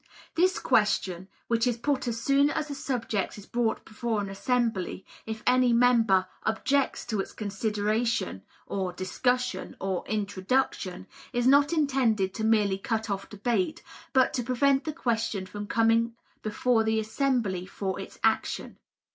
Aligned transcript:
This 0.33 0.57
question, 0.57 1.27
which 1.47 1.67
is 1.67 1.77
put 1.77 2.07
as 2.07 2.19
soon 2.19 2.49
as 2.49 2.71
a 2.71 2.73
subject 2.73 3.37
is 3.37 3.45
brought 3.45 3.85
before 3.85 4.19
an 4.19 4.29
assembly, 4.31 5.05
if 5.27 5.43
any 5.45 5.73
member 5.73 6.25
"objects 6.41 7.05
to 7.05 7.19
its 7.19 7.33
consideration" 7.33 8.41
(or 8.65 8.93
"discussion," 8.93 9.77
or 9.79 10.03
"introduction"), 10.07 11.05
is 11.33 11.45
not 11.45 11.71
intended 11.71 12.33
to 12.33 12.43
merely 12.43 12.79
cut 12.79 13.11
off 13.11 13.29
debate, 13.29 13.83
but 14.11 14.33
to 14.33 14.41
prevent 14.41 14.85
the 14.85 14.91
question 14.93 15.45
from 15.45 15.67
coming 15.67 16.15
before 16.41 16.83
the 16.83 16.99
assembly 16.99 17.67
for 17.67 17.99
its 17.99 18.17
action. 18.23 18.77